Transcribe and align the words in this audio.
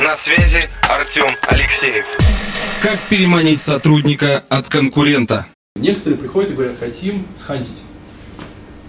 На 0.00 0.16
связи 0.16 0.60
Артем 0.82 1.26
Алексеев. 1.48 2.04
Как 2.80 3.00
переманить 3.08 3.60
сотрудника 3.60 4.44
от 4.48 4.68
конкурента? 4.68 5.46
Некоторые 5.74 6.16
приходят 6.16 6.52
и 6.52 6.54
говорят, 6.54 6.76
хотим 6.78 7.26
схантить. 7.36 7.82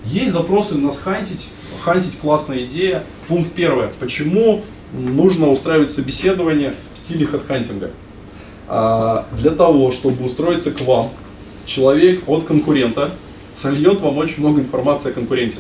Есть 0.06 0.34
запросы 0.34 0.76
на 0.76 0.94
схантить. 0.94 1.48
Хантить 1.82 2.20
классная 2.20 2.60
идея. 2.66 3.04
Пункт 3.28 3.54
первый. 3.54 3.88
Почему 4.00 4.64
нужно 4.94 5.50
устраивать 5.50 5.90
собеседование 5.90 6.76
в 6.94 7.00
стиле 7.00 7.26
хедхантинга? 7.26 7.90
А, 8.68 9.26
для 9.32 9.52
того, 9.52 9.92
чтобы 9.92 10.24
устроиться 10.24 10.70
к 10.70 10.82
вам, 10.82 11.12
человек 11.66 12.22
от 12.28 12.46
конкурента 12.46 13.10
сольет 13.56 14.00
вам 14.02 14.16
очень 14.18 14.42
много 14.42 14.62
информации 14.62 15.10
о 15.10 15.14
конкуренте. 15.14 15.58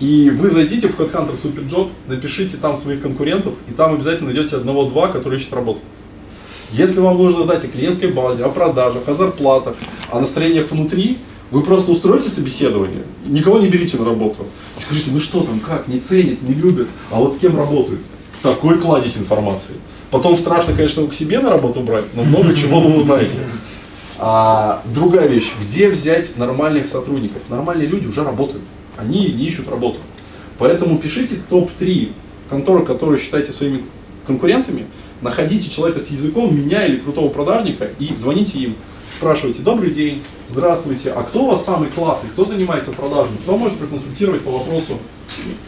И 0.00 0.30
вы 0.30 0.48
зайдите 0.48 0.88
в 0.88 0.98
Headhunter 0.98 1.36
Superjob, 1.42 1.90
напишите 2.06 2.56
там 2.56 2.76
своих 2.76 3.02
конкурентов, 3.02 3.54
и 3.68 3.72
там 3.72 3.94
обязательно 3.94 4.32
найдете 4.32 4.56
одного-два, 4.56 5.08
которые 5.08 5.40
ищут 5.40 5.52
работу. 5.54 5.80
Если 6.70 7.00
вам 7.00 7.18
нужно 7.18 7.42
знать 7.42 7.64
о 7.64 7.68
клиентской 7.68 8.12
базе, 8.12 8.44
о 8.44 8.50
продажах, 8.50 9.08
о 9.08 9.14
зарплатах, 9.14 9.74
о 10.10 10.20
настроениях 10.20 10.70
внутри, 10.70 11.18
вы 11.50 11.62
просто 11.62 11.90
устроите 11.90 12.28
собеседование, 12.28 13.02
никого 13.26 13.58
не 13.58 13.68
берите 13.68 13.96
на 13.96 14.04
работу. 14.04 14.44
И 14.78 14.82
скажите, 14.82 15.10
ну 15.10 15.18
что 15.18 15.42
там, 15.42 15.58
как, 15.60 15.88
не 15.88 15.98
ценят, 15.98 16.42
не 16.42 16.54
любят, 16.54 16.86
а 17.10 17.16
вот 17.16 17.34
с 17.34 17.38
кем 17.38 17.56
работают? 17.56 18.00
Такой 18.42 18.78
кладезь 18.78 19.16
информации. 19.16 19.74
Потом 20.10 20.36
страшно, 20.36 20.74
конечно, 20.74 21.00
его 21.00 21.10
к 21.10 21.14
себе 21.14 21.40
на 21.40 21.50
работу 21.50 21.80
брать, 21.80 22.04
но 22.14 22.22
много 22.22 22.54
чего 22.54 22.80
вы 22.80 22.98
узнаете. 22.98 23.40
А, 24.18 24.82
другая 24.94 25.26
вещь, 25.26 25.52
где 25.60 25.90
взять 25.90 26.36
нормальных 26.36 26.86
сотрудников? 26.86 27.42
Нормальные 27.48 27.88
люди 27.88 28.06
уже 28.06 28.22
работают 28.22 28.62
они 28.98 29.28
не 29.28 29.46
ищут 29.46 29.68
работу. 29.68 29.98
Поэтому 30.58 30.98
пишите 30.98 31.36
топ-3 31.48 32.10
конторы, 32.50 32.84
которые 32.84 33.20
считаете 33.20 33.52
своими 33.52 33.82
конкурентами, 34.26 34.86
находите 35.22 35.70
человека 35.70 36.00
с 36.00 36.08
языком, 36.08 36.54
меня 36.54 36.84
или 36.86 36.96
крутого 36.96 37.28
продажника 37.28 37.88
и 37.98 38.14
звоните 38.16 38.58
им. 38.58 38.74
Спрашивайте, 39.10 39.62
добрый 39.62 39.90
день, 39.90 40.22
здравствуйте, 40.48 41.12
а 41.12 41.22
кто 41.22 41.44
у 41.44 41.50
вас 41.52 41.64
самый 41.64 41.88
классный, 41.88 42.28
кто 42.30 42.44
занимается 42.44 42.92
продажами, 42.92 43.36
кто 43.42 43.56
может 43.56 43.78
проконсультировать 43.78 44.42
по 44.42 44.50
вопросу 44.50 44.98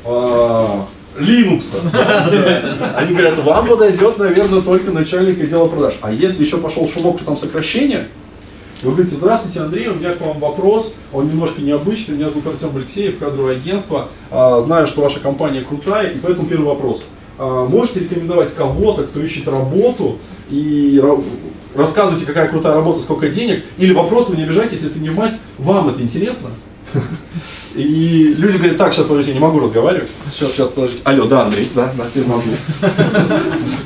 э, 0.05 0.67
Linux? 1.19 1.75
Они 2.97 3.15
говорят, 3.15 3.39
вам 3.39 3.67
подойдет, 3.67 4.19
наверное, 4.19 4.61
только 4.61 4.91
начальник 4.91 5.41
отдела 5.41 5.69
продаж. 5.69 5.95
А 6.03 6.13
если 6.13 6.45
еще 6.45 6.59
пошел 6.59 6.87
шумок, 6.87 7.17
что 7.17 7.25
там 7.25 7.39
сокращение, 7.39 8.09
вы 8.83 8.93
говорите, 8.93 9.17
здравствуйте, 9.17 9.61
Андрей, 9.61 9.89
у 9.89 9.95
меня 9.95 10.15
к 10.15 10.21
вам 10.21 10.39
вопрос, 10.39 10.95
он 11.13 11.29
немножко 11.29 11.61
необычный, 11.61 12.17
меня 12.17 12.31
зовут 12.31 12.47
Артем 12.47 12.75
Алексеев, 12.75 13.19
кадровое 13.19 13.57
агентство, 13.57 14.09
а, 14.31 14.61
знаю, 14.61 14.87
что 14.87 15.03
ваша 15.03 15.21
компания 15.21 15.63
крутая, 15.63 16.11
и 16.11 16.19
поэтому 16.19 16.49
первый 16.49 16.67
вопрос. 16.67 17.05
А, 17.39 17.67
можете 17.67 18.01
рекомендовать 18.01 18.55
кого-то, 18.55 19.05
кто 19.05 19.21
ищет 19.21 19.49
работу, 19.49 20.19
и 20.49 21.03
рассказывайте, 21.75 22.27
какая 22.27 22.49
крутая 22.49 22.75
работа, 22.75 23.03
сколько 23.03 23.29
денег, 23.29 23.63
или 23.77 23.93
вопрос, 23.93 24.31
вы 24.31 24.37
не 24.37 24.45
обижайтесь, 24.45 24.79
если 24.79 24.91
это 24.91 24.99
не 24.99 25.11
мазь, 25.11 25.41
вам 25.59 25.91
это 25.91 26.03
интересно? 26.03 26.49
И 27.75 28.35
люди 28.37 28.57
говорят, 28.57 28.79
так, 28.79 28.93
сейчас, 28.93 29.07
подождите, 29.07 29.35
не 29.35 29.41
могу 29.41 29.61
разговаривать. 29.61 30.09
Сейчас, 30.33 30.53
сейчас, 30.53 30.71
подождите. 30.71 31.03
Алло, 31.05 31.27
да, 31.27 31.45
Андрей, 31.45 31.71
да, 31.73 31.93
да, 31.97 32.05
теперь 32.11 32.27
могу. 32.27 32.43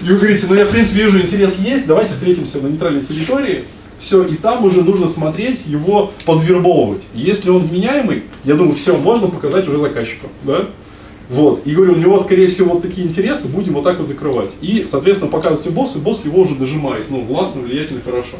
И 0.03 0.09
вы 0.09 0.17
говорите, 0.17 0.47
ну 0.49 0.55
я, 0.55 0.65
в 0.65 0.71
принципе, 0.71 1.05
вижу, 1.05 1.21
интерес 1.21 1.59
есть, 1.59 1.87
давайте 1.87 2.15
встретимся 2.15 2.61
на 2.61 2.69
нейтральной 2.69 3.03
территории, 3.03 3.67
все, 3.99 4.25
и 4.25 4.37
там 4.37 4.65
уже 4.65 4.83
нужно 4.83 5.09
смотреть, 5.09 5.67
его 5.67 6.11
подвербовывать. 6.25 7.05
Если 7.15 7.51
он 7.51 7.67
вменяемый, 7.67 8.25
я 8.45 8.55
думаю, 8.55 8.75
все, 8.75 8.97
можно 8.97 9.29
показать 9.29 9.67
уже 9.69 9.79
заказчику, 9.79 10.29
да? 10.43 10.67
Вот, 11.31 11.67
и 11.67 11.75
говорю, 11.75 11.95
у 11.95 11.97
него, 11.97 12.23
скорее 12.23 12.49
всего, 12.49 12.75
вот 12.75 12.83
такие 12.83 13.07
интересы, 13.07 13.49
будем 13.49 13.73
вот 13.73 13.85
так 13.85 13.99
вот 13.99 14.07
закрывать. 14.07 14.55
И, 14.61 14.85
соответственно, 14.87 15.31
показывайте 15.31 15.71
боссу, 15.71 15.99
и 15.99 16.01
босс 16.03 16.25
его 16.25 16.43
уже 16.43 16.55
дожимает, 16.55 17.07
ну, 17.09 17.23
властно, 17.23 17.63
влиятельно, 17.63 18.03
хорошо. 18.05 18.37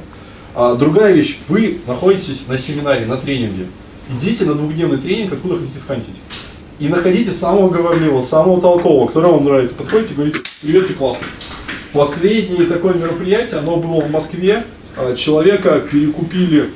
А, 0.55 0.75
другая 0.75 1.15
вещь, 1.15 1.39
вы 1.49 1.79
находитесь 1.87 2.47
на 2.47 2.59
семинаре, 2.59 3.07
на 3.07 3.17
тренинге. 3.17 3.67
Идите 4.11 4.45
на 4.45 4.55
двухдневный 4.55 4.99
тренинг, 4.99 5.33
откуда 5.33 5.59
хотите 5.59 5.79
схантить. 5.79 6.21
И 6.79 6.89
находите 6.89 7.31
самого 7.31 7.71
говорливого, 7.71 8.23
самого 8.23 8.61
толкового, 8.61 9.07
который 9.07 9.31
вам 9.31 9.45
нравится. 9.45 9.75
Подходите 9.75 10.13
и 10.13 10.17
говорите, 10.17 10.41
привет, 10.61 10.89
ты 10.89 10.95
классный. 10.95 11.29
Последнее 11.93 12.67
такое 12.67 12.95
мероприятие, 12.95 13.61
оно 13.61 13.77
было 13.77 14.03
в 14.03 14.11
Москве, 14.11 14.65
человека 15.17 15.81
перекупили 15.81 16.71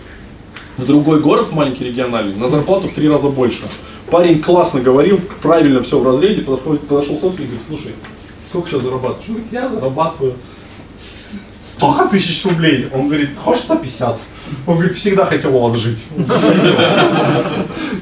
в 0.77 0.87
другой 0.87 1.21
город, 1.21 1.49
в 1.49 1.53
маленький 1.55 1.85
региональный, 1.85 2.35
на 2.37 2.49
зарплату 2.49 2.89
в 2.89 2.93
три 2.93 3.09
раза 3.09 3.29
больше. 3.29 3.63
Парень 4.11 4.41
классно 4.41 4.81
говорил, 4.81 5.21
правильно 5.43 5.83
все 5.83 5.99
в 5.99 6.07
разрезе, 6.07 6.43
подошел, 6.43 6.77
подошел 6.77 7.19
собственник 7.19 7.51
и 7.51 7.53
говорит, 7.53 7.67
слушай, 7.69 7.93
сколько 8.49 8.71
сейчас 8.71 8.83
зарабатываешь? 8.83 9.29
Говорит, 9.29 9.53
я 9.53 9.69
зарабатываю 9.69 10.35
100 11.63 12.09
тысяч 12.11 12.45
рублей. 12.45 12.89
Он 12.95 13.09
говорит, 13.09 13.31
хочешь 13.43 13.65
150? 13.65 14.19
Он 14.67 14.75
говорит, 14.77 14.95
всегда 14.97 15.27
хотел 15.27 15.57
у 15.57 15.69
вас 15.69 15.79
жить. 15.79 16.05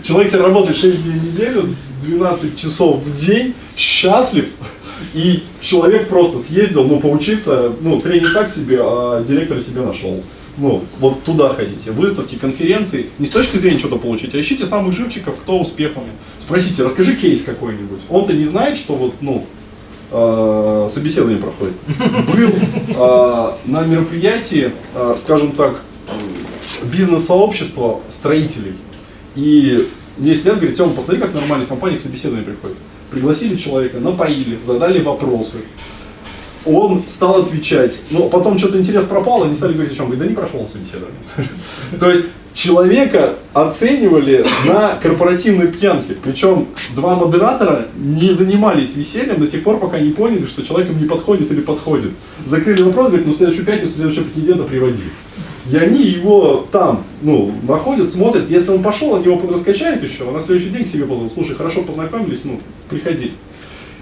Человек 0.02 0.30
тебе 0.30 0.42
работает 0.42 0.76
6 0.76 1.02
дней 1.02 1.18
в 1.18 1.24
неделю, 1.24 1.64
12 2.02 2.56
часов 2.56 3.02
в 3.02 3.16
день, 3.16 3.54
счастлив, 3.76 4.48
и 5.14 5.42
человек 5.60 6.08
просто 6.08 6.38
съездил, 6.38 6.84
ну, 6.84 7.00
поучиться, 7.00 7.72
ну, 7.80 8.00
тренинг 8.00 8.32
так 8.32 8.52
себе, 8.52 8.78
а 8.80 9.22
директора 9.22 9.60
себе 9.60 9.82
нашел. 9.82 10.22
Ну, 10.58 10.82
вот 11.00 11.22
туда 11.24 11.50
ходите. 11.50 11.92
Выставки, 11.92 12.36
конференции. 12.36 13.06
Не 13.18 13.26
с 13.26 13.30
точки 13.30 13.56
зрения 13.56 13.78
что-то 13.78 13.96
получить, 13.96 14.34
а 14.34 14.40
ищите 14.40 14.64
самых 14.64 14.94
живчиков, 14.94 15.34
кто 15.36 15.58
успехами. 15.58 16.08
Спросите, 16.38 16.82
расскажи 16.82 17.14
кейс 17.14 17.44
какой-нибудь. 17.44 18.00
Он-то 18.08 18.32
не 18.32 18.44
знает, 18.44 18.78
что 18.78 18.94
вот, 18.94 19.14
ну, 19.20 19.44
э, 20.10 20.88
собеседование 20.90 21.40
проходит. 21.40 21.74
Был 22.32 22.50
э, 22.50 23.52
на 23.66 23.84
мероприятии, 23.84 24.72
э, 24.94 25.14
скажем 25.18 25.52
так, 25.52 25.82
бизнес-сообщества 26.84 28.00
строителей. 28.08 28.74
И 29.34 29.88
мне 30.16 30.34
сидят, 30.34 30.56
говорит, 30.56 30.76
Тём, 30.76 30.94
посмотри, 30.94 31.20
как 31.20 31.34
нормальная 31.34 31.66
компания 31.66 31.98
к 31.98 32.00
собеседованию 32.00 32.46
приходит 32.46 32.78
пригласили 33.16 33.56
человека, 33.56 33.98
напоили, 33.98 34.58
задали 34.62 35.00
вопросы. 35.00 35.58
Он 36.66 37.02
стал 37.08 37.42
отвечать, 37.42 37.98
но 38.10 38.28
потом 38.28 38.58
что-то 38.58 38.78
интерес 38.78 39.04
пропал, 39.04 39.44
они 39.44 39.54
стали 39.54 39.72
говорить 39.72 39.92
о 39.92 39.96
чем. 39.96 40.06
Говорит, 40.06 40.22
да 40.22 40.28
не 40.28 40.34
прошел 40.34 40.60
он 40.60 40.68
собеседование. 40.68 41.16
То 41.98 42.10
есть 42.10 42.26
человека 42.52 43.34
оценивали 43.54 44.44
на 44.66 44.96
корпоративной 45.02 45.68
пьянке. 45.68 46.14
Причем 46.22 46.66
два 46.94 47.14
модератора 47.14 47.86
не 47.96 48.32
занимались 48.32 48.96
весельем 48.96 49.40
до 49.40 49.46
тех 49.46 49.62
пор, 49.62 49.78
пока 49.78 49.98
не 49.98 50.10
поняли, 50.10 50.44
что 50.44 50.62
человек 50.62 50.90
им 50.90 51.00
не 51.00 51.06
подходит 51.06 51.50
или 51.50 51.60
подходит. 51.60 52.10
Закрыли 52.44 52.82
вопрос, 52.82 53.08
говорит, 53.08 53.26
ну 53.26 53.34
следующую 53.34 53.64
пятницу 53.64 53.94
следующего 53.94 54.24
претендента 54.24 54.64
приводи. 54.64 55.04
И 55.70 55.76
они 55.76 56.02
его 56.02 56.66
там, 56.70 57.02
ну, 57.22 57.52
находят, 57.66 58.10
смотрят. 58.10 58.48
Если 58.48 58.70
он 58.70 58.82
пошел, 58.82 59.16
они 59.16 59.24
его 59.24 59.36
подраскачают 59.36 60.02
еще, 60.02 60.28
а 60.28 60.32
на 60.32 60.40
следующий 60.40 60.70
день 60.70 60.84
к 60.84 60.88
себе 60.88 61.06
позовут. 61.06 61.32
Слушай, 61.32 61.56
хорошо 61.56 61.82
познакомились, 61.82 62.40
ну, 62.44 62.60
приходи. 62.88 63.32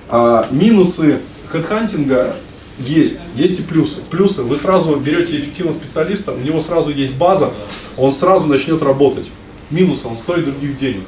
А, 0.08 0.46
минусы 0.50 1.20
хедхантинга 1.48 2.36
есть, 2.78 3.20
есть 3.36 3.60
и 3.60 3.62
плюсы. 3.62 4.00
Плюсы, 4.10 4.42
вы 4.42 4.56
сразу 4.56 4.96
берете 4.96 5.38
эффективного 5.38 5.74
специалиста, 5.74 6.32
у 6.32 6.40
него 6.40 6.60
сразу 6.60 6.90
есть 6.90 7.14
база, 7.14 7.50
он 7.96 8.12
сразу 8.12 8.46
начнет 8.46 8.82
работать. 8.82 9.30
Минусы, 9.70 10.06
он 10.06 10.18
стоит 10.18 10.44
других 10.44 10.76
денег. 10.76 11.04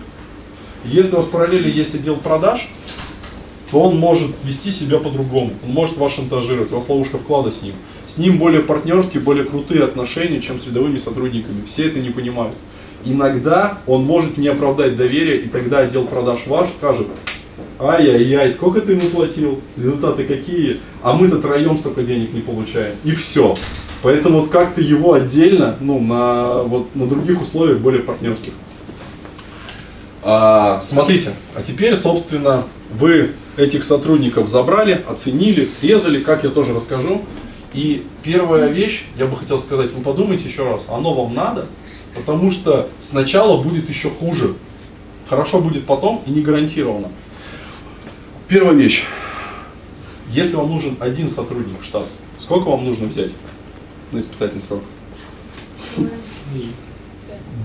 Если 0.85 1.13
у 1.15 1.17
вас 1.17 1.27
параллельно 1.27 1.67
есть 1.67 1.95
отдел 1.95 2.17
продаж, 2.17 2.69
то 3.71 3.81
он 3.81 3.99
может 3.99 4.31
вести 4.45 4.71
себя 4.71 4.99
по-другому. 4.99 5.51
Он 5.67 5.73
может 5.73 5.97
вас 5.97 6.15
шантажировать, 6.15 6.73
у 6.73 6.77
вас 6.77 6.89
ловушка 6.89 7.19
вклада 7.19 7.51
с 7.51 7.63
ним. 7.63 7.75
С 8.07 8.19
ним 8.19 8.39
более 8.39 8.63
партнерские, 8.63 9.23
более 9.23 9.45
крутые 9.45 9.83
отношения, 9.83 10.41
чем 10.41 10.59
с 10.59 10.67
рядовыми 10.67 10.99
сотрудниками. 10.99 11.65
Все 11.67 11.89
это 11.89 11.99
не 11.99 12.11
понимают. 12.11 12.55
Иногда 13.05 13.79
он 13.87 14.05
может 14.05 14.37
не 14.37 14.49
оправдать 14.49 14.97
доверие, 14.97 15.41
и 15.41 15.49
тогда 15.49 15.81
отдел 15.81 16.07
продаж 16.07 16.47
ваш 16.47 16.71
скажет, 16.71 17.07
ай-яй-яй, 17.79 18.53
сколько 18.53 18.81
ты 18.81 18.93
ему 18.93 19.09
платил, 19.11 19.61
результаты 19.77 20.25
какие, 20.25 20.81
а 21.03 21.15
мы-то 21.15 21.39
троем 21.39 21.79
столько 21.79 22.03
денег 22.03 22.33
не 22.33 22.41
получаем. 22.41 22.95
И 23.05 23.13
все. 23.13 23.55
Поэтому 24.03 24.41
вот 24.41 24.51
как-то 24.51 24.81
его 24.81 25.15
отдельно, 25.15 25.77
ну, 25.81 26.01
на, 26.01 26.63
вот, 26.63 26.95
на 26.95 27.07
других 27.07 27.41
условиях, 27.43 27.79
более 27.79 28.03
партнерских. 28.03 28.53
А, 30.23 30.81
смотрите, 30.83 31.31
а 31.55 31.63
теперь, 31.63 31.97
собственно, 31.97 32.65
вы 32.99 33.31
этих 33.57 33.85
сотрудников 33.85 34.49
забрали, 34.49 35.01
оценили, 35.09 35.65
срезали, 35.65 36.21
как 36.21 36.45
я 36.45 36.51
тоже 36.51 36.75
расскажу. 36.75 37.23
И 37.77 38.05
первая 38.23 38.69
вещь, 38.69 39.05
я 39.17 39.27
бы 39.27 39.37
хотел 39.37 39.59
сказать, 39.59 39.93
вы 39.93 40.03
подумайте 40.03 40.49
еще 40.49 40.69
раз, 40.69 40.87
оно 40.89 41.15
вам 41.15 41.35
надо, 41.35 41.67
потому 42.15 42.51
что 42.51 42.89
сначала 43.01 43.63
будет 43.63 43.89
еще 43.89 44.11
хуже. 44.11 44.55
Хорошо 45.29 45.61
будет 45.61 45.87
потом 45.87 46.23
и 46.27 46.31
не 46.31 46.41
гарантированно. 46.41 47.09
Первая 48.49 48.75
вещь. 48.75 49.05
Если 50.33 50.57
вам 50.57 50.71
нужен 50.71 50.97
один 51.01 51.31
сотрудник 51.31 51.81
в 51.81 51.85
штат, 51.85 52.05
сколько 52.39 52.69
вам 52.69 52.85
нужно 52.85 53.07
взять 53.07 53.33
на 54.11 54.19
испытательный 54.19 54.63
срок? 54.63 54.83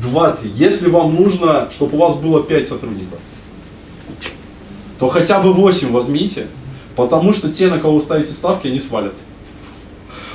Два-три. 0.01 0.51
Если 0.55 0.89
вам 0.89 1.15
нужно, 1.15 1.69
чтобы 1.71 1.97
у 1.97 2.01
вас 2.01 2.17
было 2.17 2.43
пять 2.43 2.67
сотрудников, 2.67 3.19
то 4.99 5.07
хотя 5.07 5.41
бы 5.41 5.53
8 5.53 5.91
возьмите, 5.91 6.47
Потому 6.95 7.33
что 7.33 7.51
те, 7.51 7.67
на 7.67 7.79
кого 7.79 7.95
вы 7.95 8.01
ставите 8.01 8.33
ставки, 8.33 8.67
они 8.67 8.79
свалят. 8.79 9.13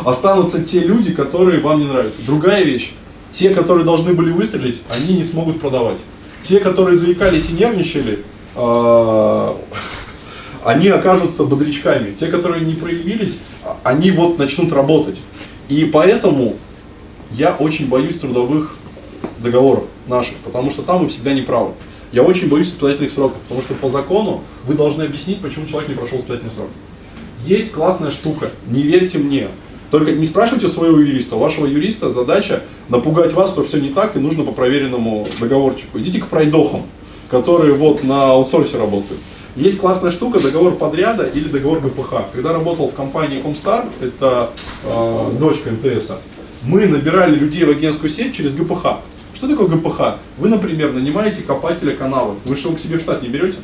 Останутся 0.05 0.63
те 0.63 0.81
люди, 0.81 1.13
которые 1.13 1.61
вам 1.61 1.81
не 1.81 1.87
нравятся. 1.87 2.23
Другая 2.27 2.65
вещь. 2.65 2.93
Те, 3.31 3.51
которые 3.51 3.85
должны 3.85 4.15
были 4.15 4.31
выстрелить, 4.31 4.83
они 4.91 5.17
не 5.19 5.25
смогут 5.25 5.61
продавать. 5.61 5.99
Те, 6.43 6.61
которые 6.61 6.97
заикались 6.97 7.51
и 7.51 7.53
нервничали, 7.53 8.21
а, 8.55 9.57
они 10.65 10.89
окажутся 10.89 11.45
бодрячками. 11.45 12.13
Те, 12.13 12.29
которые 12.29 12.65
не 12.65 12.75
проявились, 12.75 13.39
они 13.83 14.11
вот 14.11 14.39
начнут 14.39 14.73
работать. 14.73 15.21
И 15.69 15.85
поэтому 15.85 16.57
я 17.33 17.55
очень 17.55 17.89
боюсь 17.89 18.19
трудовых 18.19 18.77
договоров 19.39 19.85
наших, 20.07 20.37
потому 20.37 20.71
что 20.71 20.83
там 20.83 21.01
вы 21.01 21.09
всегда 21.09 21.33
не 21.33 21.43
правы. 21.43 21.73
Я 22.13 22.23
очень 22.23 22.49
боюсь 22.49 22.69
испытательных 22.69 23.13
сроков, 23.13 23.39
потому 23.43 23.63
что 23.63 23.75
по 23.75 23.89
закону 23.89 24.43
вы 24.65 24.75
должны 24.75 25.03
объяснить, 25.03 25.41
почему 25.41 25.67
человек 25.67 25.89
не 25.89 25.97
прошел 25.97 26.19
испытательный 26.19 26.53
срок. 26.53 26.69
Есть 27.45 27.73
классная 27.73 28.11
штука, 28.11 28.51
не 28.69 28.83
верьте 28.83 29.19
мне. 29.19 29.49
Только 29.91 30.13
не 30.13 30.27
спрашивайте 30.27 30.67
у 30.67 30.69
своего 30.69 30.99
юриста. 30.99 31.37
У 31.37 31.39
вашего 31.39 31.67
юриста 31.67 32.11
задача 32.11 32.63
напугать 32.89 33.33
вас, 33.33 33.51
что 33.51 33.63
все 33.63 33.79
не 33.79 33.91
так 33.91 34.17
и 34.17 34.19
нужно 34.19 34.45
по 34.45 34.53
проверенному 34.53 35.27
договорчику. 35.39 35.99
Идите 35.99 36.21
к 36.21 36.27
пройдохам, 36.27 36.83
которые 37.31 37.75
вот 37.75 38.03
на 38.05 38.31
аутсорсе 38.33 38.79
работают. 38.79 39.21
Есть 39.55 39.81
классная 39.81 40.11
штука, 40.11 40.39
договор 40.39 40.75
подряда 40.75 41.25
или 41.25 41.49
договор 41.49 41.81
ГПХ. 41.81 42.31
Когда 42.35 42.53
работал 42.53 42.89
в 42.89 42.95
компании 42.95 43.43
Comstar, 43.43 43.89
это 44.03 44.51
э, 44.85 45.31
дочка 45.39 45.71
МТС, 45.71 46.13
мы 46.65 46.87
набирали 46.87 47.37
людей 47.37 47.65
в 47.65 47.71
агентскую 47.71 48.11
сеть 48.11 48.35
через 48.35 48.55
ГПХ. 48.55 48.99
Что 49.35 49.49
такое 49.49 49.69
ГПХ? 49.69 50.19
Вы, 50.39 50.49
например, 50.49 50.93
нанимаете 50.93 51.43
копателя 51.43 51.97
канала. 51.97 52.37
Вы 52.45 52.57
что, 52.57 52.73
к 52.73 52.81
себе 52.81 52.99
в 52.99 53.01
штат 53.01 53.23
не 53.23 53.29
берете? 53.29 53.59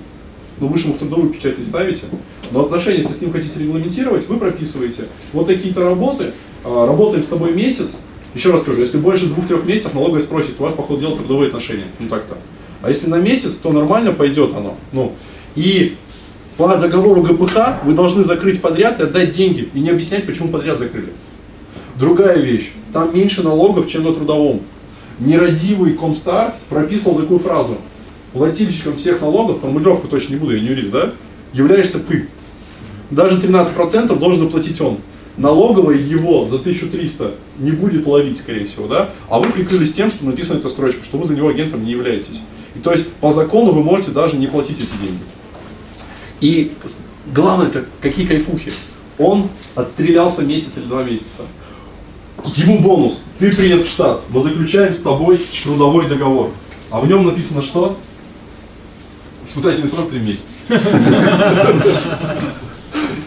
Ну, 0.62 0.68
вы 0.68 0.78
же 0.78 0.84
ему 0.84 0.94
в 0.94 0.98
трудовую 0.98 1.30
печать 1.30 1.58
не 1.58 1.64
ставите. 1.64 2.04
Но 2.52 2.60
отношения, 2.60 2.98
если 2.98 3.14
с 3.14 3.20
ним 3.20 3.32
хотите 3.32 3.58
регламентировать, 3.58 4.28
вы 4.28 4.36
прописываете 4.36 5.06
вот 5.32 5.48
такие-то 5.48 5.84
работы, 5.84 6.32
а, 6.64 6.86
работаем 6.86 7.24
с 7.24 7.26
тобой 7.26 7.52
месяц. 7.52 7.88
Еще 8.32 8.52
раз 8.52 8.62
скажу, 8.62 8.80
если 8.80 8.98
больше 8.98 9.26
двух-трех 9.26 9.64
месяцев 9.64 9.92
налоговая 9.92 10.22
спросит, 10.22 10.60
у 10.60 10.62
вас, 10.62 10.72
по 10.74 10.84
ходу 10.84 11.00
дела, 11.00 11.16
трудовые 11.16 11.48
отношения. 11.48 11.86
Ну 11.98 12.08
так-то. 12.08 12.38
А 12.80 12.90
если 12.90 13.08
на 13.08 13.16
месяц, 13.16 13.54
то 13.54 13.72
нормально 13.72 14.12
пойдет 14.12 14.54
оно. 14.54 14.76
Ну, 14.92 15.12
и 15.56 15.96
по 16.56 16.76
договору 16.76 17.22
ГПХ 17.22 17.82
вы 17.84 17.94
должны 17.94 18.22
закрыть 18.22 18.62
подряд 18.62 19.00
и 19.00 19.02
отдать 19.02 19.32
деньги. 19.32 19.68
И 19.74 19.80
не 19.80 19.90
объяснять, 19.90 20.26
почему 20.26 20.48
подряд 20.48 20.78
закрыли. 20.78 21.12
Другая 21.98 22.38
вещь. 22.38 22.70
Там 22.92 23.12
меньше 23.12 23.42
налогов, 23.42 23.88
чем 23.88 24.04
на 24.04 24.14
трудовом. 24.14 24.60
Нерадивый 25.18 25.94
Комстар 25.94 26.54
прописал 26.68 27.16
такую 27.16 27.40
фразу. 27.40 27.78
Плательщиком 28.32 28.96
всех 28.96 29.20
налогов, 29.20 29.60
формулировку 29.60 30.08
точно 30.08 30.34
не 30.34 30.38
буду, 30.38 30.54
я 30.54 30.60
не 30.60 30.68
юрист, 30.68 30.90
да? 30.90 31.12
Являешься 31.52 31.98
ты. 31.98 32.28
Даже 33.10 33.38
13% 33.38 34.18
должен 34.18 34.40
заплатить 34.40 34.80
он. 34.80 34.98
Налоговая 35.36 35.96
его 35.96 36.48
за 36.48 36.56
1300 36.56 37.34
не 37.58 37.72
будет 37.72 38.06
ловить, 38.06 38.38
скорее 38.38 38.66
всего, 38.66 38.86
да? 38.86 39.10
А 39.28 39.38
вы 39.38 39.50
прикрылись 39.50 39.92
тем, 39.92 40.10
что 40.10 40.24
написана 40.24 40.58
эта 40.58 40.68
строчка, 40.68 41.04
что 41.04 41.18
вы 41.18 41.26
за 41.26 41.34
него 41.34 41.48
агентом 41.48 41.84
не 41.84 41.92
являетесь. 41.92 42.40
И 42.74 42.78
то 42.78 42.92
есть 42.92 43.08
по 43.14 43.32
закону 43.32 43.72
вы 43.72 43.82
можете 43.82 44.12
даже 44.12 44.36
не 44.36 44.46
платить 44.46 44.78
эти 44.78 45.02
деньги. 45.02 45.22
И 46.40 46.72
главное 47.34 47.68
это 47.68 47.84
какие 48.00 48.26
кайфухи. 48.26 48.72
Он 49.18 49.48
отстрелялся 49.74 50.42
месяц 50.42 50.72
или 50.76 50.84
два 50.84 51.04
месяца. 51.04 51.42
Ему 52.56 52.80
бонус. 52.80 53.24
Ты 53.38 53.54
принят 53.54 53.82
в 53.82 53.88
штат. 53.88 54.22
Мы 54.30 54.42
заключаем 54.42 54.94
с 54.94 55.00
тобой 55.00 55.38
трудовой 55.62 56.08
договор. 56.08 56.50
А 56.90 57.00
в 57.00 57.06
нем 57.06 57.24
написано 57.24 57.62
что? 57.62 57.96
Испытательный 59.44 59.88
срок 59.88 60.10
3 60.10 60.20
месяца. 60.20 60.44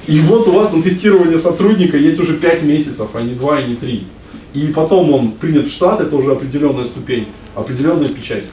И 0.08 0.20
вот 0.20 0.48
у 0.48 0.52
вас 0.52 0.72
на 0.72 0.84
тестирование 0.84 1.38
сотрудника 1.38 1.98
есть 1.98 2.20
уже 2.20 2.38
5 2.38 2.64
месяцев, 2.64 3.10
а 3.14 3.22
не 3.22 3.34
2 3.34 3.62
и 3.62 3.70
не 3.70 3.76
3. 3.76 4.04
И 4.54 4.68
потом 4.68 5.12
он 5.12 5.32
принят 5.32 5.68
в 5.68 5.72
штат, 5.72 6.00
это 6.00 6.16
уже 6.16 6.32
определенная 6.32 6.86
ступень, 6.86 7.28
определенная 7.56 8.10
печать. 8.10 8.46